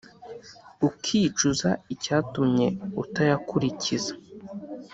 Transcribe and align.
ukicuza 0.87 1.69
icyatumye 1.93 2.67
utayakurikiza 3.03 4.13